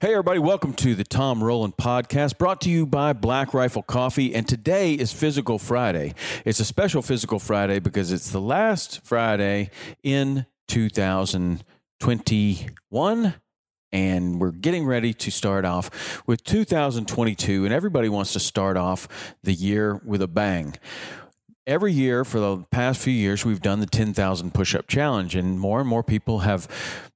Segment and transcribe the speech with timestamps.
[0.00, 4.32] Hey, everybody, welcome to the Tom Rowland podcast brought to you by Black Rifle Coffee.
[4.32, 6.14] And today is Physical Friday.
[6.44, 9.70] It's a special Physical Friday because it's the last Friday
[10.04, 13.34] in 2021.
[13.90, 17.64] And we're getting ready to start off with 2022.
[17.64, 19.08] And everybody wants to start off
[19.42, 20.76] the year with a bang
[21.68, 25.60] every year for the past few years, we've done the 10,000 push up challenge, and
[25.60, 26.66] more and more people have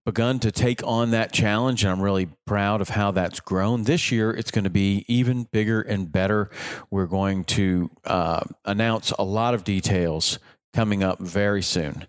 [0.05, 1.83] begun to take on that challenge.
[1.83, 3.85] And I'm really proud of how that's grown.
[3.85, 6.51] This year, it's going to be even bigger and better.
[6.91, 10.39] We're going to uh, announce a lot of details
[10.73, 12.07] coming up very soon.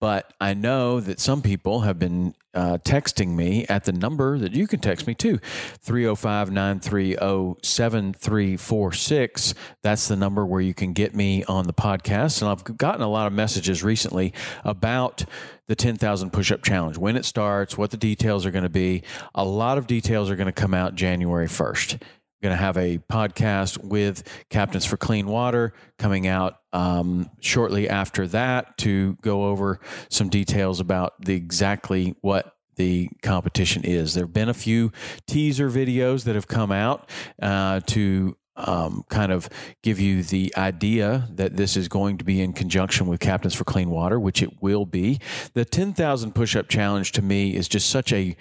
[0.00, 4.52] But I know that some people have been uh, texting me at the number that
[4.52, 9.54] you can text me to 305 930 7346.
[9.82, 12.42] That's the number where you can get me on the podcast.
[12.42, 14.34] And I've gotten a lot of messages recently
[14.64, 15.24] about
[15.66, 19.02] the 10,000 push up challenge, when it starts, what the details are going to be.
[19.34, 22.00] A lot of details are going to come out January 1st
[22.46, 28.28] going to have a podcast with Captains for Clean Water coming out um, shortly after
[28.28, 29.80] that to go over
[30.10, 34.14] some details about the exactly what the competition is.
[34.14, 34.92] There have been a few
[35.26, 37.10] teaser videos that have come out
[37.42, 39.48] uh, to um, kind of
[39.82, 43.64] give you the idea that this is going to be in conjunction with Captains for
[43.64, 45.20] Clean Water, which it will be.
[45.54, 48.36] The 10,000 push up challenge to me is just such a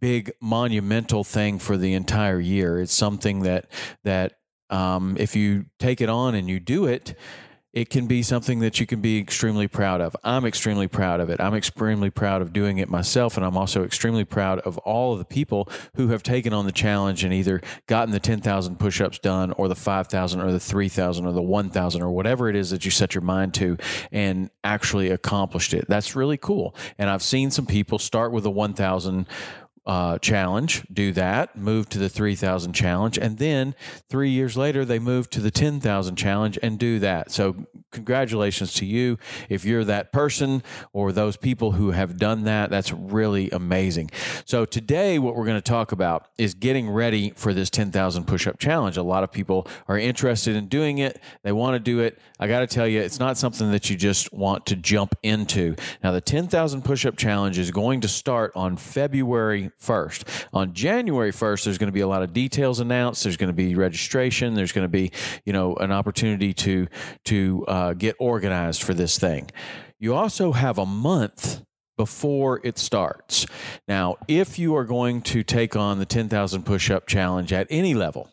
[0.00, 2.80] big monumental thing for the entire year.
[2.80, 3.66] It's something that,
[4.04, 4.34] that,
[4.70, 7.14] um, if you take it on and you do it,
[7.72, 10.16] it can be something that you can be extremely proud of.
[10.24, 11.40] I'm extremely proud of it.
[11.40, 13.36] I'm extremely proud of doing it myself.
[13.36, 16.72] And I'm also extremely proud of all of the people who have taken on the
[16.72, 21.26] challenge and either gotten the 10,000 push ups done or the 5,000 or the 3,000
[21.26, 23.76] or the 1,000 or whatever it is that you set your mind to
[24.10, 25.84] and actually accomplished it.
[25.88, 26.74] That's really cool.
[26.98, 29.26] And I've seen some people start with a 1,000
[29.86, 33.74] uh, challenge, do that, move to the 3,000 challenge, and then
[34.08, 37.30] three years later, they move to the 10,000 challenge and do that.
[37.30, 39.18] So, congratulations to you.
[39.48, 44.10] If you're that person or those people who have done that, that's really amazing.
[44.44, 48.46] So, today, what we're going to talk about is getting ready for this 10,000 push
[48.46, 48.98] up challenge.
[48.98, 52.18] A lot of people are interested in doing it, they want to do it.
[52.38, 55.74] I got to tell you, it's not something that you just want to jump into.
[56.04, 60.46] Now, the 10,000 push up challenge is going to start on February 1st.
[60.52, 63.22] On January 1st, there's going to be a lot of details announced.
[63.22, 64.54] There's going to be registration.
[64.54, 65.12] There's going to be,
[65.44, 66.86] you know, an opportunity to
[67.26, 69.50] to uh, get organized for this thing.
[69.98, 71.62] You also have a month
[71.96, 73.44] before it starts.
[73.86, 77.92] Now, if you are going to take on the 10,000 push up challenge at any
[77.92, 78.30] level,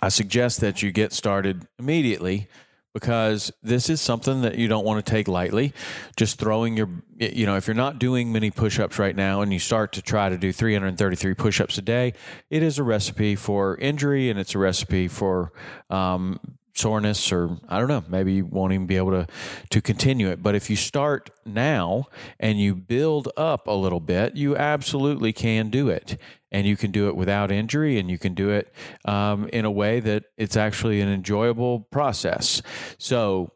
[0.00, 2.46] I suggest that you get started immediately
[2.94, 5.74] because this is something that you don't want to take lightly.
[6.16, 6.88] Just throwing your,
[7.18, 10.02] you know, if you're not doing many push ups right now and you start to
[10.02, 12.14] try to do 333 push ups a day,
[12.50, 15.52] it is a recipe for injury and it's a recipe for,
[15.90, 16.38] um,
[16.74, 19.26] soreness or I don't know, maybe you won't even be able to
[19.70, 20.42] to continue it.
[20.42, 22.06] But if you start now
[22.38, 26.20] and you build up a little bit, you absolutely can do it.
[26.52, 28.72] And you can do it without injury and you can do it
[29.06, 32.62] um, in a way that it's actually an enjoyable process.
[32.96, 33.50] So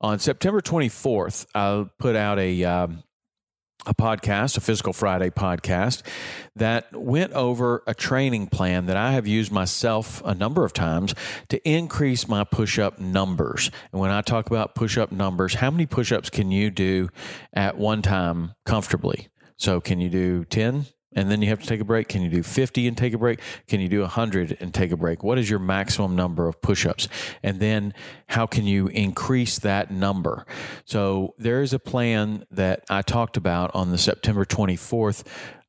[0.00, 3.02] on September 24th, I'll put out a um,
[3.86, 6.02] a podcast, a Physical Friday podcast,
[6.56, 11.14] that went over a training plan that I have used myself a number of times
[11.48, 13.70] to increase my push up numbers.
[13.92, 17.08] And when I talk about push up numbers, how many push ups can you do
[17.52, 19.28] at one time comfortably?
[19.56, 20.86] So, can you do 10,
[21.18, 22.08] and then you have to take a break?
[22.08, 23.40] Can you do 50 and take a break?
[23.66, 25.24] Can you do 100 and take a break?
[25.24, 27.08] What is your maximum number of push ups?
[27.42, 27.92] And then
[28.28, 30.46] how can you increase that number?
[30.84, 35.24] So there is a plan that I talked about on the September 24th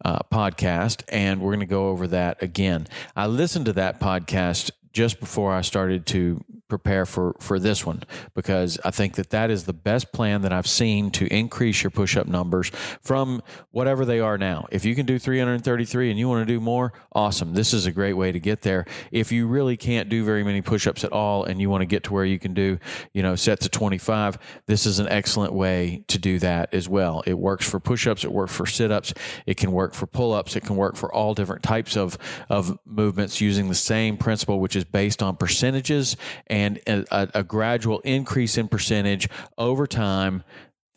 [0.06, 2.88] uh, podcast, and we're going to go over that again.
[3.16, 8.04] I listened to that podcast just before I started to prepare for for this one
[8.36, 11.90] because I think that that is the best plan that I've seen to increase your
[11.90, 12.70] push up numbers
[13.02, 13.42] from
[13.72, 14.68] whatever they are now.
[14.72, 17.54] If you can do 333 and you want to do more, awesome.
[17.54, 18.86] This is a great way to get there.
[19.12, 21.88] If you really can't do very many push ups at all and you want to
[21.88, 22.78] get to where you can do,
[23.14, 24.38] you know, sets of 25,
[24.68, 27.24] this is an excellent way to do that as well.
[27.26, 29.14] It works for push ups, it works for sit ups,
[29.46, 32.18] it can work for pull ups, it can work for all different types of
[32.50, 36.18] of movements using the same principle which is based on percentages
[36.48, 39.28] and and a, a gradual increase in percentage
[39.58, 40.44] over time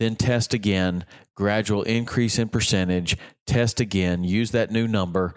[0.03, 1.05] then test again,
[1.37, 5.35] gradual increase in percentage, test again, use that new number,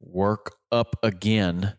[0.00, 1.74] work up again,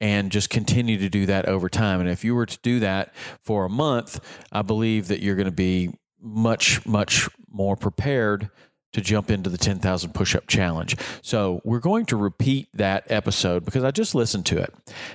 [0.00, 2.00] and just continue to do that over time.
[2.00, 4.20] And if you were to do that for a month,
[4.52, 5.90] I believe that you're going to be
[6.20, 8.50] much, much more prepared
[8.96, 10.96] to jump into the 10,000 push up challenge.
[11.20, 14.72] So we're going to repeat that episode because I just listened to it.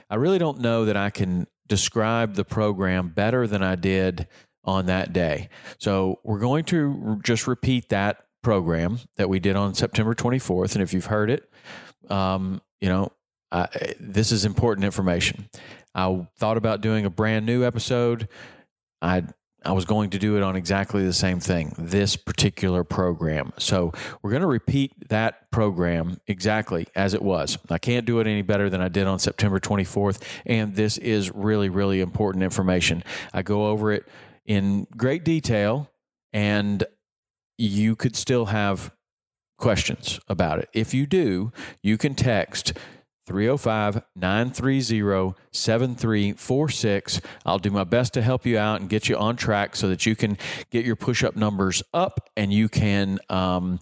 [0.07, 4.28] I really don't know that I can describe the program better than I did
[4.63, 5.50] on that day.
[5.80, 10.75] So we're going to just repeat that program that we did on September 24th.
[10.75, 11.51] And if you've heard it,
[12.12, 13.12] um, you know,
[14.00, 15.50] this is important information.
[15.95, 18.27] I thought about doing a brand new episode.
[19.01, 19.24] I
[19.63, 23.54] I was going to do it on exactly the same thing, this particular program.
[23.58, 27.60] So we're going to repeat that program exactly as it was.
[27.69, 30.22] I can't do it any better than I did on September 24th.
[30.48, 33.04] And this is really, really important information.
[33.34, 34.08] I go over it
[34.46, 35.92] in great detail,
[36.34, 36.84] and
[37.58, 38.92] you could still have
[39.60, 40.69] questions about it.
[40.74, 41.52] If you do,
[41.84, 42.74] you can text
[43.31, 47.22] 305 930 7346.
[47.45, 50.06] I'll do my best to help you out and get you on track so that
[50.06, 50.38] you can
[50.69, 53.80] get your push up numbers up and you can um,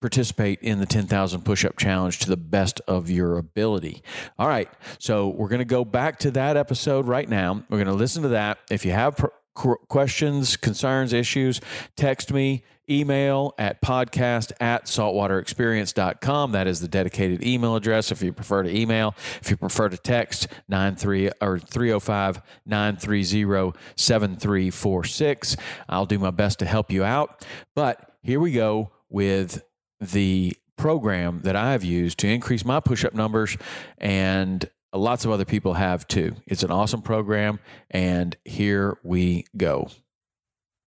[0.00, 4.02] participate in the 10,000 push up challenge to the best of your ability.
[4.36, 4.68] All right.
[4.98, 7.62] So we're going to go back to that episode right now.
[7.70, 8.58] We're going to listen to that.
[8.68, 9.24] If you have
[9.54, 11.60] questions, concerns, issues,
[11.94, 16.52] text me, email at podcast at saltwaterexperience.com.
[16.52, 19.14] That is the dedicated email address if you prefer to email.
[19.40, 25.56] If you prefer to text, 93 or 305 930 7346.
[25.88, 27.44] I'll do my best to help you out.
[27.74, 29.62] But here we go with
[30.00, 33.56] the program that I've used to increase my push up numbers
[33.98, 36.36] and lots of other people have too.
[36.46, 37.60] It's an awesome program,
[37.90, 39.88] and here we go.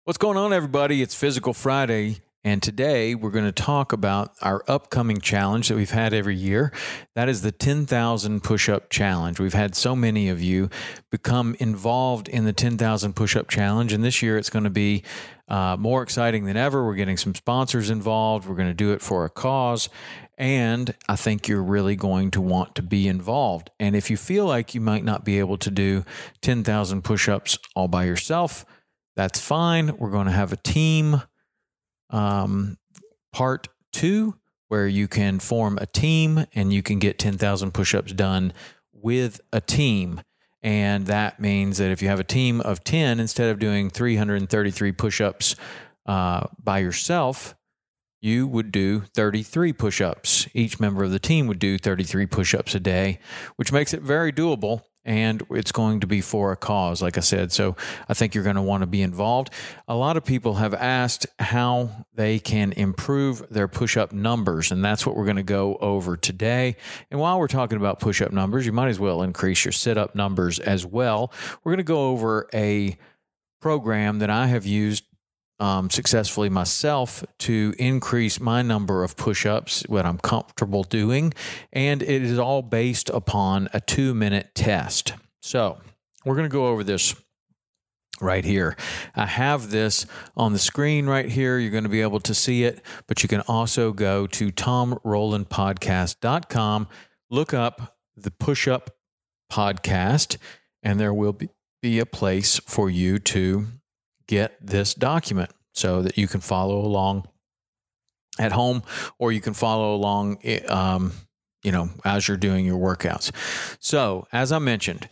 [0.05, 1.01] What's going on, everybody?
[1.01, 2.17] It's Physical Friday.
[2.43, 6.73] And today we're going to talk about our upcoming challenge that we've had every year.
[7.15, 9.39] That is the 10,000 push up challenge.
[9.39, 10.69] We've had so many of you
[11.09, 13.93] become involved in the 10,000 push up challenge.
[13.93, 15.03] And this year it's going to be
[15.47, 16.85] uh, more exciting than ever.
[16.85, 18.45] We're getting some sponsors involved.
[18.45, 19.87] We're going to do it for a cause.
[20.37, 23.71] And I think you're really going to want to be involved.
[23.79, 26.03] And if you feel like you might not be able to do
[26.41, 28.65] 10,000 push ups all by yourself,
[29.15, 29.95] that's fine.
[29.97, 31.21] We're going to have a team
[32.09, 32.77] um,
[33.31, 34.35] part two
[34.67, 38.53] where you can form a team and you can get 10,000 push ups done
[38.91, 40.21] with a team.
[40.61, 44.91] And that means that if you have a team of 10, instead of doing 333
[44.93, 45.55] push ups
[46.05, 47.55] uh, by yourself,
[48.21, 50.47] you would do 33 push ups.
[50.53, 53.19] Each member of the team would do 33 push ups a day,
[53.57, 54.83] which makes it very doable.
[55.05, 57.51] And it's going to be for a cause, like I said.
[57.51, 57.75] So
[58.07, 59.49] I think you're going to want to be involved.
[59.87, 64.71] A lot of people have asked how they can improve their push up numbers.
[64.71, 66.77] And that's what we're going to go over today.
[67.11, 69.97] And while we're talking about push up numbers, you might as well increase your sit
[69.97, 71.33] up numbers as well.
[71.63, 72.97] We're going to go over a
[73.59, 75.03] program that I have used
[75.59, 81.33] um, successfully myself to increase my number of push ups, what I'm comfortable doing.
[81.71, 85.13] And it is all based upon a two minute test.
[85.41, 85.79] So
[86.25, 87.15] we're going to go over this
[88.21, 88.77] right here.
[89.15, 90.05] I have this
[90.35, 91.57] on the screen right here.
[91.59, 96.87] You're going to be able to see it, but you can also go to tomrowlandpodcast.com,
[97.29, 98.91] look up the push up
[99.51, 100.37] podcast,
[100.81, 101.49] and there will be,
[101.81, 103.67] be a place for you to
[104.27, 107.27] get this document so that you can follow along
[108.39, 108.83] at home
[109.19, 111.13] or you can follow along eh, um,
[111.63, 113.31] you know as you're doing your workouts.
[113.79, 115.07] So as i mentioned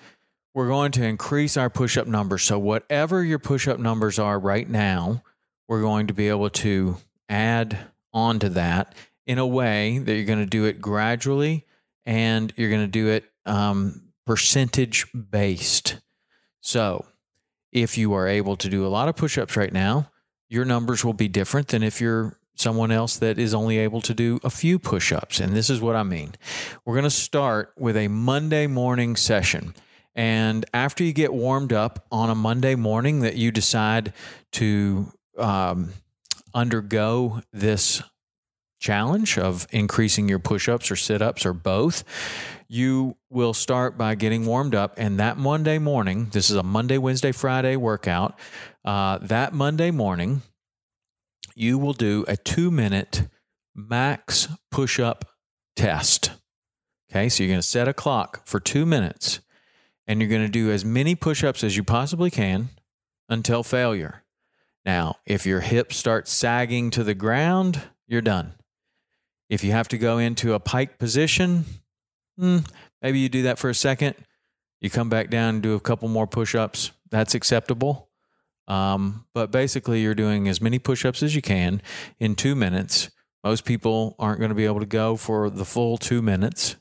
[0.54, 2.44] we're going to increase our push-up numbers.
[2.44, 5.24] So whatever your push-up numbers are right now
[5.68, 6.98] we're going to be able to
[7.30, 7.78] add
[8.14, 8.94] on to that
[9.26, 11.66] in a way that you're going to do it gradually
[12.06, 16.02] and you're going to do it um, percentage based
[16.60, 17.06] so
[17.72, 20.10] if you are able to do a lot of push-ups right now
[20.50, 24.14] your numbers will be different than if you're someone else that is only able to
[24.14, 25.40] do a few push ups.
[25.40, 26.34] And this is what I mean.
[26.86, 29.74] We're going to start with a Monday morning session.
[30.14, 34.14] And after you get warmed up on a Monday morning, that you decide
[34.54, 35.94] to um,
[36.54, 38.04] undergo this
[38.80, 42.04] challenge of increasing your push ups or sit ups or both,
[42.72, 44.94] you will start by getting warmed up.
[44.96, 48.40] And that Monday morning, this is a Monday, Wednesday, Friday workout.
[48.86, 50.42] Uh, that Monday morning,
[51.54, 53.28] you will do a two minute
[53.76, 55.26] max push up
[55.76, 56.32] test.
[57.12, 59.42] Okay, so you're going to set a clock for two minutes
[60.08, 62.70] and you're going to do as many push ups as you possibly can
[63.28, 64.24] until failure.
[64.86, 68.54] Now, if your hips start sagging to the ground, you're done.
[69.50, 71.66] If you have to go into a pike position,
[72.38, 72.60] hmm,
[73.02, 74.16] maybe you do that for a second.
[74.80, 76.92] You come back down and do a couple more push ups.
[77.10, 78.10] That's acceptable.
[78.68, 81.82] Um, but basically, you're doing as many push ups as you can
[82.20, 83.10] in two minutes.
[83.44, 86.76] Most people aren't going to be able to go for the full two minutes.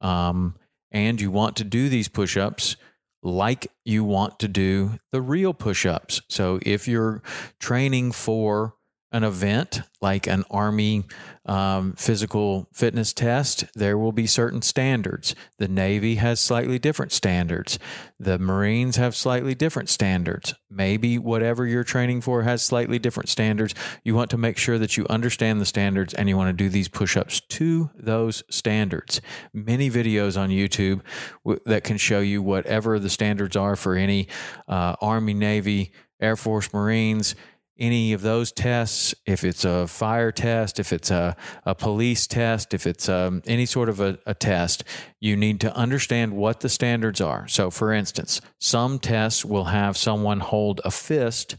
[0.00, 0.56] Um,
[0.90, 2.76] and you want to do these push ups
[3.22, 6.20] like you want to do the real push ups.
[6.28, 7.22] So if you're
[7.58, 8.74] training for
[9.14, 11.04] an event like an Army
[11.46, 15.36] um, physical fitness test, there will be certain standards.
[15.58, 17.78] The Navy has slightly different standards.
[18.18, 20.54] The Marines have slightly different standards.
[20.68, 23.72] Maybe whatever you're training for has slightly different standards.
[24.02, 26.68] You want to make sure that you understand the standards and you want to do
[26.68, 29.20] these push ups to those standards.
[29.52, 31.02] Many videos on YouTube
[31.44, 34.26] w- that can show you whatever the standards are for any
[34.66, 37.36] uh, Army, Navy, Air Force, Marines
[37.78, 42.72] any of those tests, if it's a fire test, if it's a, a police test,
[42.72, 44.84] if it's um, any sort of a, a test,
[45.20, 47.48] you need to understand what the standards are.
[47.48, 51.56] So, for instance, some tests will have someone hold a fist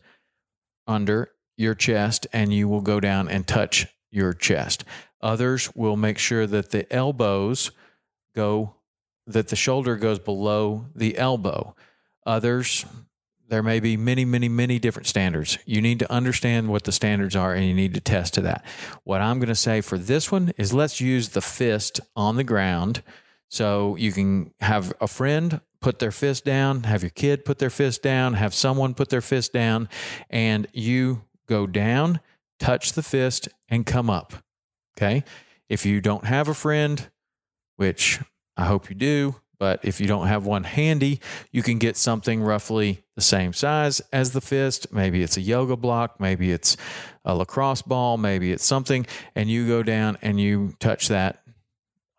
[0.88, 4.86] under your chest and you will go down and touch your chest.
[5.22, 7.72] Others will make sure that the elbows
[8.36, 8.75] go,
[9.27, 11.75] that the shoulder goes below the elbow.
[12.25, 12.86] Others,
[13.47, 15.57] there may be many, many, many different standards.
[15.65, 18.65] You need to understand what the standards are and you need to test to that.
[19.03, 22.43] What I'm going to say for this one is let's use the fist on the
[22.43, 23.03] ground.
[23.49, 27.69] So you can have a friend put their fist down, have your kid put their
[27.69, 29.87] fist down, have someone put their fist down,
[30.31, 32.19] and you go down,
[32.59, 34.33] touch the fist, and come up.
[34.97, 35.23] Okay.
[35.69, 37.07] If you don't have a friend,
[37.75, 38.19] which
[38.57, 39.35] I hope you do,
[39.65, 41.19] but if you don't have one handy,
[41.51, 44.93] you can get something roughly the same size as the fist.
[44.93, 46.77] Maybe it's a yoga block, maybe it's
[47.24, 51.41] a lacrosse ball, maybe it's something, and you go down and you touch that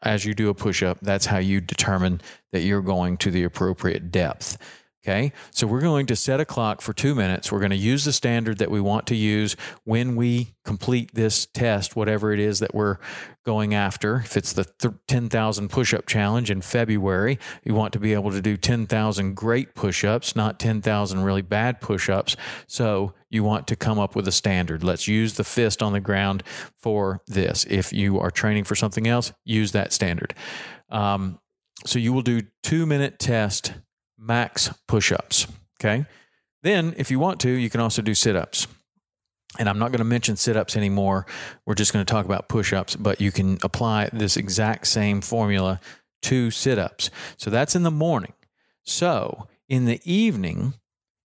[0.03, 0.99] as you do a push up.
[1.01, 4.59] That's how you determine that you're going to the appropriate depth.
[5.07, 7.53] Okay, so we're going to set a clock for two minutes.
[7.53, 11.47] We're going to use the standard that we want to use when we complete this
[11.47, 12.99] test, whatever it is that we're
[13.45, 14.17] going after.
[14.17, 14.65] If it's the
[15.07, 19.77] 10,000 push up challenge in February, you want to be able to do 10,000 great
[19.77, 22.37] push ups, not 10,000 really bad push ups.
[22.67, 24.83] So you want to come up with a standard.
[24.83, 26.43] Let's use the fist on the ground
[26.81, 27.65] for this.
[27.71, 30.35] If you are training for something else, use that standard.
[30.89, 31.39] Um,
[31.85, 33.75] so you will do two minute test
[34.19, 35.47] max push ups.
[35.81, 36.07] Okay.
[36.63, 38.67] Then, if you want to, you can also do sit ups.
[39.59, 41.27] And I'm not going to mention sit ups anymore.
[41.65, 45.21] We're just going to talk about push ups, but you can apply this exact same
[45.21, 45.81] formula
[46.23, 47.11] to sit ups.
[47.37, 48.33] So that's in the morning.
[48.85, 50.75] So in the evening,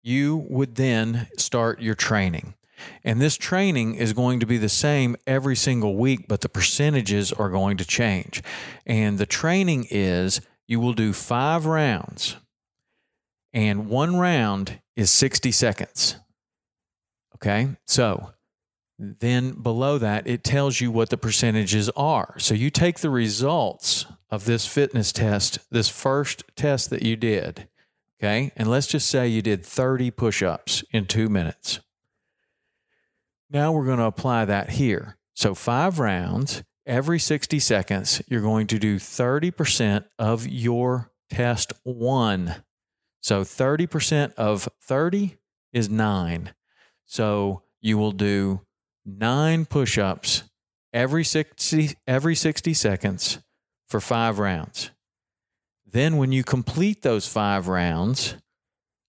[0.03, 2.55] you would then start your training.
[3.05, 7.33] And this training is going to be the same every single week, but the percentages
[7.33, 8.43] are going to change.
[8.87, 12.37] And the training is you will do five rounds
[13.57, 16.15] and one round is 60 seconds.
[17.35, 18.31] Okay, so
[18.99, 22.37] then below that, it tells you what the percentages are.
[22.39, 27.69] So you take the results of this fitness test, this first test that you did,
[28.19, 28.51] Okay.
[28.57, 31.81] And let's just say you did 30 push ups in two minutes.
[33.51, 35.17] Now we're going to apply that here.
[35.35, 42.57] So, five rounds, every 60 seconds, you're going to do 30% of your test one.
[43.27, 45.37] So, 30% of 30
[45.73, 46.55] is nine.
[47.07, 48.61] So, you will do
[49.05, 50.45] nine push ups
[50.93, 53.41] every 60, every 60 seconds
[53.89, 54.93] for five rounds.
[55.85, 58.37] Then, when you complete those five rounds,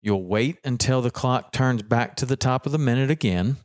[0.01, 3.57] you'll wait until the clock turns back to the top of the minute again,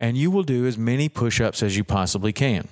[0.00, 2.68] and you will do as many push ups as you possibly can.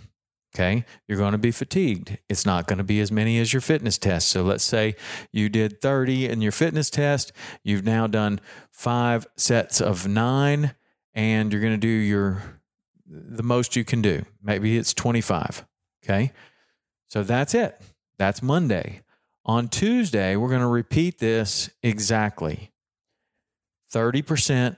[0.58, 0.84] Okay.
[1.06, 2.18] You're going to be fatigued.
[2.28, 4.28] It's not going to be as many as your fitness test.
[4.28, 4.96] So let's say
[5.30, 7.30] you did 30 in your fitness test.
[7.62, 8.40] You've now done
[8.72, 10.74] five sets of nine,
[11.14, 12.42] and you're going to do your
[13.06, 14.24] the most you can do.
[14.42, 15.64] Maybe it's 25.
[16.04, 16.32] Okay.
[17.06, 17.80] So that's it.
[18.18, 19.02] That's Monday.
[19.44, 22.72] On Tuesday, we're going to repeat this exactly
[23.94, 24.76] 30%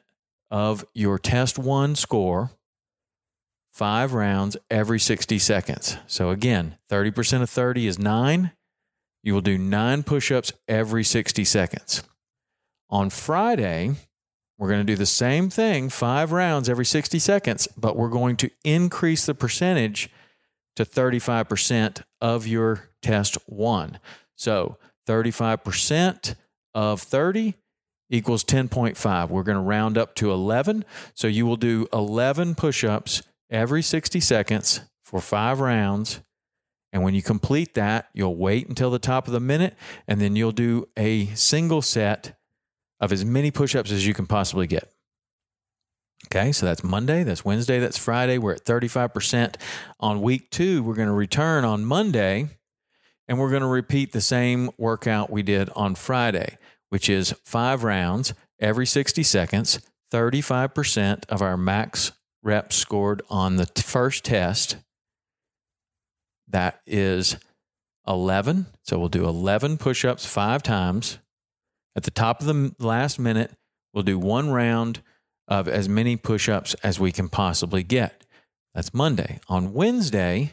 [0.50, 2.50] of your test one score,
[3.80, 5.96] five rounds every 60 seconds.
[6.06, 8.50] So again, 30% of 30 is nine.
[9.22, 12.02] You will do nine push ups every 60 seconds.
[12.90, 13.92] On Friday,
[14.58, 18.37] we're going to do the same thing, five rounds every 60 seconds, but we're going
[18.37, 20.10] to increase the percentage
[20.76, 23.99] to 35% of your test one.
[24.37, 24.76] So
[25.08, 26.34] 35%
[26.75, 27.54] of 30
[28.10, 29.30] equals 10.5.
[29.30, 30.84] We're going to round up to 11.
[31.14, 36.21] So you will do 11 push ups every 60 seconds for five rounds.
[36.92, 39.75] And when you complete that, you'll wait until the top of the minute
[40.09, 42.37] and then you'll do a single set
[43.00, 44.92] of as many push ups as you can possibly get.
[46.26, 48.38] Okay, so that's Monday, that's Wednesday, that's Friday.
[48.38, 49.57] We're at 35%.
[50.00, 52.49] On week two, we're going to return on Monday
[53.26, 57.85] and we're going to repeat the same workout we did on Friday, which is five
[57.85, 59.80] rounds every 60 seconds,
[60.12, 64.76] 35% of our max reps scored on the t- first test.
[66.49, 67.37] That is
[68.06, 68.66] 11.
[68.85, 71.18] So we'll do 11 push ups five times.
[71.96, 73.53] At the top of the last minute,
[73.92, 75.03] we'll do one round
[75.48, 78.24] of as many push ups as we can possibly get.
[78.74, 79.40] That's Monday.
[79.48, 80.53] On Wednesday,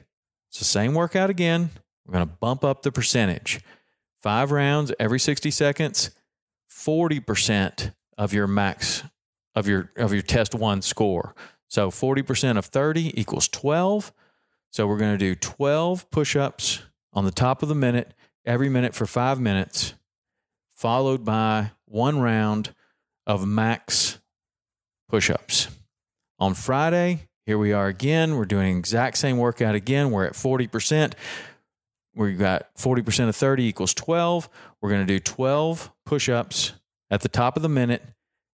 [0.50, 1.70] it's the same workout again,
[2.06, 3.60] we're going to bump up the percentage.
[4.22, 6.12] Five rounds every 60 seconds,
[6.72, 9.04] 40% of your max
[9.56, 11.36] of your of your test one score.
[11.70, 14.14] So 40% of 30 equals 12.
[14.72, 18.14] So we're going to do 12 push-ups on the top of the minute
[18.46, 19.94] every minute for 5 minutes
[20.76, 22.74] followed by one round
[23.26, 24.20] of max
[25.10, 25.70] push-ups.
[26.40, 28.36] On Friday, here we are again.
[28.36, 30.12] We're doing exact same workout again.
[30.12, 31.14] We're at 40%
[32.18, 34.50] we've got 40% of 30 equals 12.
[34.82, 36.74] We're going to do 12 push ups
[37.10, 38.04] at the top of the minute,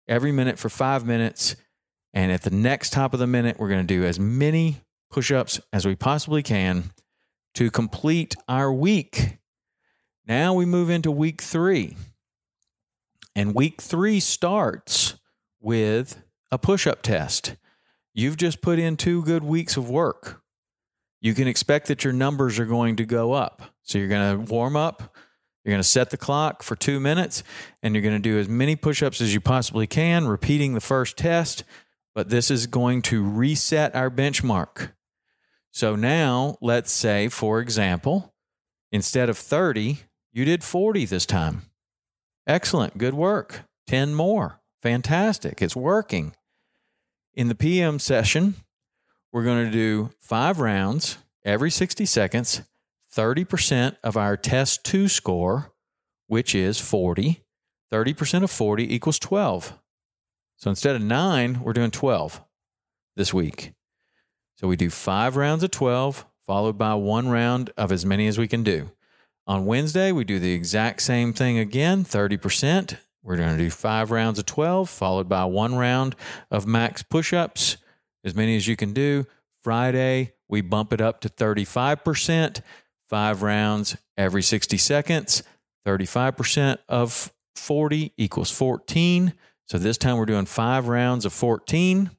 [0.08, 1.56] every minute for five minutes.
[2.14, 5.32] And at the next top of the minute, we're going to do as many push
[5.32, 6.92] ups as we possibly can
[7.56, 9.38] to complete our week.
[10.28, 11.96] Now we move into week three.
[13.36, 15.16] And week three starts
[15.60, 16.22] with
[16.52, 17.56] a push up test.
[18.14, 20.44] You've just put in two good weeks of work
[21.24, 23.62] you can expect that your numbers are going to go up.
[23.84, 25.16] So you're going to warm up,
[25.64, 27.44] you're going to set the clock for two minutes,
[27.82, 30.82] and you're going to do as many push ups as you possibly can, repeating the
[30.82, 31.64] first test.
[32.16, 34.92] But this is going to reset our benchmark.
[35.72, 38.34] So now, let's say, for example,
[38.92, 40.00] instead of 30,
[40.32, 41.64] you did 40 this time.
[42.46, 42.98] Excellent.
[42.98, 43.64] Good work.
[43.88, 44.62] 10 more.
[44.82, 45.62] Fantastic.
[45.62, 46.34] It's working.
[47.34, 48.56] In the PM session,
[49.32, 52.62] we're going to do five rounds every 60 seconds,
[53.16, 55.74] 30% of our test two score,
[56.28, 57.44] which is 40.
[57.92, 59.80] 30% of 40 equals 12.
[60.64, 62.42] So instead of nine, we're doing 12
[63.18, 63.74] this week.
[64.56, 68.38] So we do five rounds of 12, followed by one round of as many as
[68.38, 68.90] we can do.
[69.46, 72.98] On Wednesday, we do the exact same thing again 30%.
[73.22, 76.16] We're going to do five rounds of 12, followed by one round
[76.50, 77.76] of max push ups
[78.24, 79.26] as many as you can do.
[79.64, 82.62] Friday, we bump it up to 35%,
[83.10, 85.44] five rounds every 60 seconds.
[85.86, 89.34] 35% of 40 equals 14.
[89.66, 92.12] So this time we're doing five rounds of 14,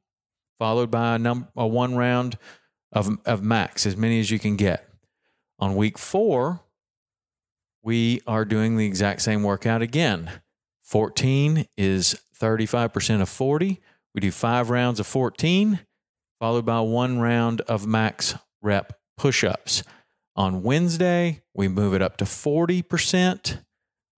[0.59, 2.39] followed by a, num- a one round
[2.93, 4.89] of, of max, as many as you can get.
[5.59, 6.61] On week four,
[7.83, 10.31] we are doing the exact same workout again.
[10.83, 13.81] 14 is 35% of 40.
[14.15, 15.81] We do five rounds of 14
[16.45, 19.83] followed by one round of max rep push ups.
[20.37, 23.61] On Wednesday, we move it up to 40%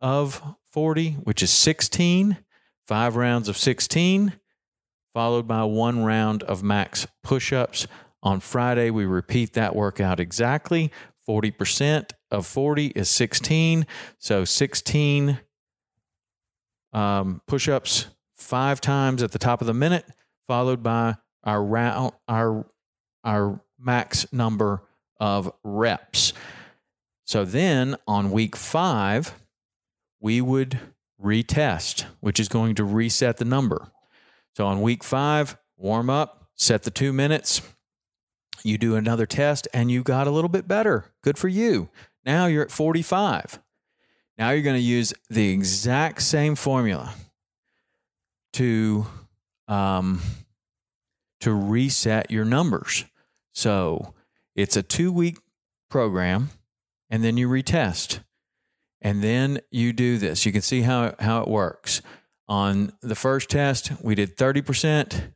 [0.00, 2.38] of 40, which is 16,
[2.86, 4.34] five rounds of 16,
[5.14, 7.86] followed by one round of max push ups.
[8.22, 10.90] On Friday, we repeat that workout exactly.
[11.28, 13.86] 40% of 40 is 16.
[14.18, 15.40] So 16
[16.92, 20.04] um, push ups five times at the top of the minute,
[20.46, 22.66] followed by our round, our,
[23.24, 24.82] our max number
[25.18, 26.32] of reps.
[27.24, 29.34] So then on week five,
[30.20, 30.78] we would
[31.22, 33.88] retest, which is going to reset the number.
[34.54, 37.62] So on week five, warm up, set the two minutes.
[38.62, 41.12] You do another test and you got a little bit better.
[41.22, 41.88] Good for you.
[42.24, 43.60] Now you're at 45.
[44.38, 47.14] Now you're going to use the exact same formula
[48.54, 49.06] to
[49.68, 50.20] um,
[51.40, 53.04] to reset your numbers.
[53.52, 54.14] So
[54.54, 55.38] it's a two week
[55.90, 56.50] program,
[57.08, 58.20] and then you retest,
[59.00, 60.46] and then you do this.
[60.46, 62.02] You can see how how it works.
[62.48, 65.28] On the first test, we did thirty percent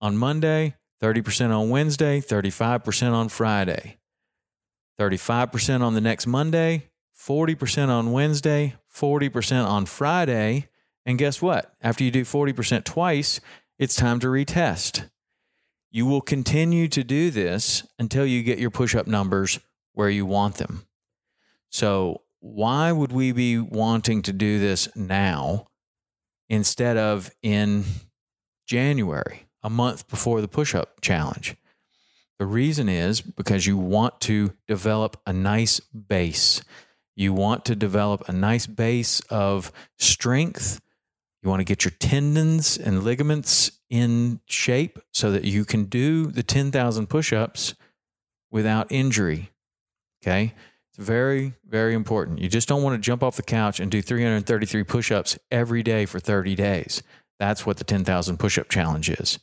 [0.00, 3.98] on Monday, thirty percent on Wednesday, thirty five percent on Friday,
[4.98, 6.90] thirty five percent on the next Monday,
[7.24, 10.68] 40% on Wednesday, 40% on Friday.
[11.06, 11.74] And guess what?
[11.80, 13.40] After you do 40% twice,
[13.78, 15.08] it's time to retest.
[15.90, 19.60] You will continue to do this until you get your push up numbers
[19.92, 20.86] where you want them.
[21.70, 25.66] So, why would we be wanting to do this now
[26.50, 27.84] instead of in
[28.66, 31.56] January, a month before the push up challenge?
[32.38, 36.62] The reason is because you want to develop a nice base.
[37.16, 40.82] You want to develop a nice base of strength.
[41.42, 46.26] You want to get your tendons and ligaments in shape so that you can do
[46.26, 47.74] the 10,000 push ups
[48.50, 49.50] without injury.
[50.22, 50.52] Okay.
[50.96, 52.38] It's very, very important.
[52.38, 55.82] You just don't want to jump off the couch and do 333 push ups every
[55.82, 57.02] day for 30 days.
[57.40, 59.40] That's what the 10,000 push up challenge is,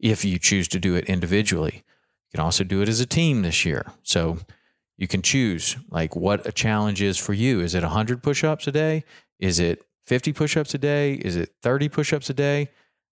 [0.00, 1.84] if you choose to do it individually.
[1.84, 3.84] You can also do it as a team this year.
[4.02, 4.38] So
[4.96, 7.60] you can choose like what a challenge is for you.
[7.60, 9.04] Is it 100 push-ups a day?
[9.38, 11.14] Is it 50 push-ups a day?
[11.14, 12.70] Is it 30 push-ups a day?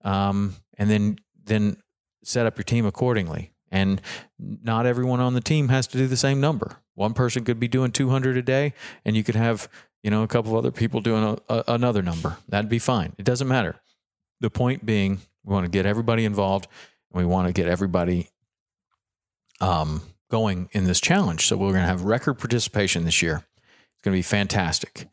[0.05, 1.79] Um, and then then
[2.23, 3.55] set up your team accordingly.
[3.71, 4.03] And
[4.39, 6.83] not everyone on the team has to do the same number.
[6.99, 9.69] One person could be doing 200 a day, and you could have
[10.03, 12.39] you know a couple of other people doing a, a, another number.
[12.49, 13.13] That'd be fine.
[13.19, 13.77] It doesn't matter.
[14.41, 16.67] The point being, we want to get everybody involved,
[17.13, 18.31] and we want to get everybody
[19.61, 21.47] um, going in this challenge.
[21.47, 23.45] So we're going to have record participation this year.
[23.95, 25.07] It's going to be fantastic.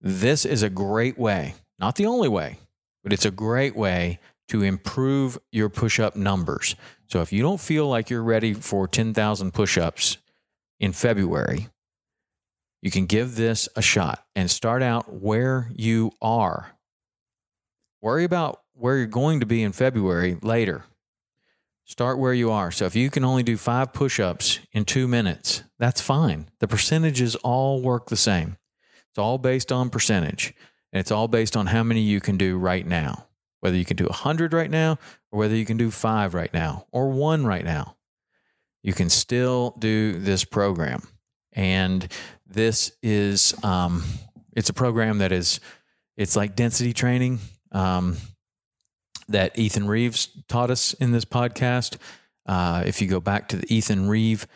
[0.00, 2.56] This is a great way, not the only way,
[3.02, 6.74] but it's a great way to improve your push up numbers.
[7.06, 10.16] So if you don't feel like you're ready for 10,000 push ups
[10.82, 11.68] in February,
[12.82, 16.72] you can give this a shot and start out where you are.
[18.02, 20.82] Worry about where you're going to be in February later.
[21.84, 22.72] Start where you are.
[22.72, 26.48] So if you can only do five push ups in two minutes, that's fine.
[26.58, 28.56] The percentages all work the same.
[29.10, 30.52] It's all based on percentage,
[30.92, 33.26] and it's all based on how many you can do right now.
[33.60, 34.98] Whether you can do 100 right now,
[35.30, 37.96] or whether you can do five right now, or one right now.
[38.82, 41.02] You can still do this program.
[41.52, 42.08] And
[42.46, 44.04] this is, um,
[44.54, 45.60] it's a program that is,
[46.16, 47.38] it's like density training.
[47.70, 48.16] Um,
[49.28, 51.96] that Ethan Reeves taught us in this podcast.
[52.46, 54.46] Uh, if you go back to the Ethan Reeve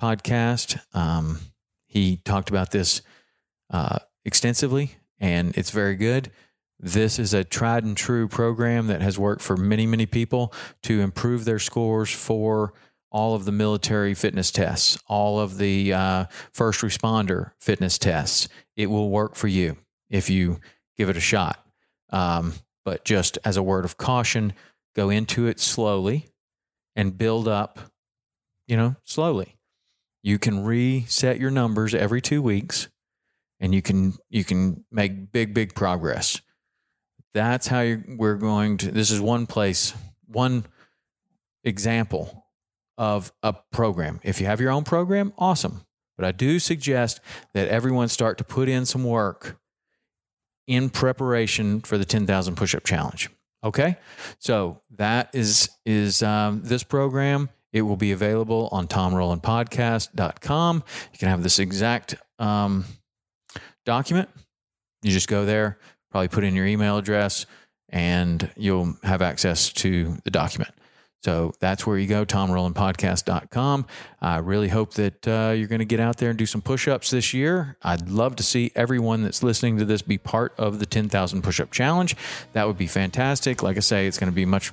[0.00, 1.38] podcast, um,
[1.86, 3.02] he talked about this
[3.70, 6.30] uh, extensively, and it's very good.
[6.78, 11.00] This is a tried and true program that has worked for many, many people to
[11.00, 12.72] improve their scores for
[13.10, 18.48] all of the military fitness tests, all of the uh, first responder fitness tests.
[18.76, 19.76] It will work for you
[20.08, 20.60] if you
[20.96, 21.64] give it a shot.
[22.10, 24.52] Um, but just as a word of caution,
[24.94, 26.28] go into it slowly
[26.96, 27.78] and build up,
[28.66, 29.56] you know, slowly.
[30.22, 32.88] You can reset your numbers every 2 weeks
[33.58, 36.40] and you can you can make big big progress.
[37.32, 39.94] That's how we're going to this is one place,
[40.26, 40.64] one
[41.62, 42.39] example
[43.00, 44.20] of a program.
[44.22, 45.86] If you have your own program, awesome.
[46.18, 47.20] But I do suggest
[47.54, 49.58] that everyone start to put in some work
[50.66, 53.30] in preparation for the 10,000 push up challenge.
[53.64, 53.96] Okay.
[54.38, 57.48] So that is, is um, this program.
[57.72, 60.84] It will be available on tomrowlandpodcast.com.
[61.12, 62.84] You can have this exact um,
[63.86, 64.28] document.
[65.02, 65.78] You just go there,
[66.10, 67.46] probably put in your email address,
[67.88, 70.74] and you'll have access to the document.
[71.22, 73.86] So that's where you go, tomrowlandpodcast.com.
[74.22, 76.88] I really hope that uh, you're going to get out there and do some push
[76.88, 77.76] ups this year.
[77.82, 81.60] I'd love to see everyone that's listening to this be part of the 10,000 push
[81.60, 82.16] up challenge.
[82.54, 83.62] That would be fantastic.
[83.62, 84.72] Like I say, it's going to be much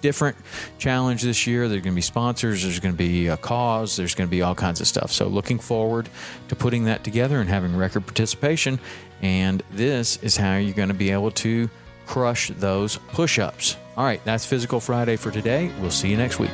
[0.00, 0.36] different
[0.78, 1.66] challenge this year.
[1.66, 4.42] There's going to be sponsors, there's going to be a cause, there's going to be
[4.42, 5.10] all kinds of stuff.
[5.10, 6.10] So, looking forward
[6.48, 8.78] to putting that together and having record participation.
[9.22, 11.70] And this is how you're going to be able to
[12.06, 13.78] crush those push ups.
[13.96, 15.70] All right, that's Physical Friday for today.
[15.80, 16.50] We'll see you next week.